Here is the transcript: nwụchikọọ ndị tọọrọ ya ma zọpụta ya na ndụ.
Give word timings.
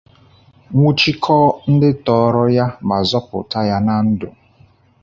nwụchikọọ 0.73 1.47
ndị 1.71 1.89
tọọrọ 2.05 2.43
ya 2.57 2.65
ma 2.87 2.97
zọpụta 3.09 3.59
ya 3.69 3.77
na 3.87 3.93
ndụ. 4.09 4.27